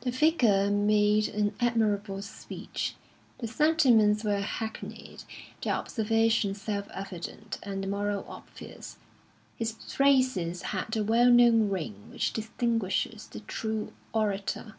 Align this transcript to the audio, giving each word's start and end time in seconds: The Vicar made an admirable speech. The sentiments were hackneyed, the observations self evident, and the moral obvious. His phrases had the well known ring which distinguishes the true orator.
The 0.00 0.10
Vicar 0.10 0.70
made 0.70 1.28
an 1.28 1.54
admirable 1.60 2.22
speech. 2.22 2.94
The 3.40 3.46
sentiments 3.46 4.24
were 4.24 4.40
hackneyed, 4.40 5.24
the 5.60 5.68
observations 5.68 6.62
self 6.62 6.88
evident, 6.94 7.58
and 7.62 7.84
the 7.84 7.86
moral 7.86 8.24
obvious. 8.26 8.96
His 9.58 9.72
phrases 9.72 10.62
had 10.62 10.90
the 10.92 11.04
well 11.04 11.30
known 11.30 11.68
ring 11.68 12.08
which 12.10 12.32
distinguishes 12.32 13.26
the 13.26 13.40
true 13.40 13.92
orator. 14.14 14.76